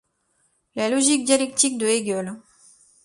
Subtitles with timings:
[0.73, 2.33] La logique dialectique de Hegel.